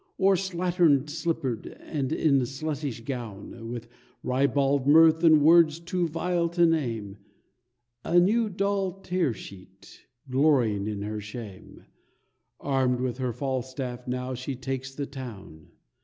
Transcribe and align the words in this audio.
Or 0.17 0.33
slattern 0.33 1.07
slippered 1.07 1.67
and 1.67 2.11
in 2.11 2.39
sluttish 2.39 3.05
gown, 3.05 3.69
With 3.69 3.87
ribald 4.23 4.87
mirth 4.87 5.23
and 5.23 5.43
words 5.43 5.79
too 5.79 6.07
vile 6.07 6.49
to 6.49 6.65
name, 6.65 7.17
A 8.03 8.19
new 8.19 8.49
Doll 8.49 8.99
Tearsheet, 9.03 10.07
glorying 10.27 10.87
in 10.87 11.03
her 11.03 11.21
shame, 11.21 11.85
Armed 12.59 12.99
with 12.99 13.19
her 13.19 13.31
Falstaff 13.31 14.07
now 14.07 14.33
she 14.33 14.55
takes 14.55 14.95
the 14.95 15.05
town. 15.05 15.67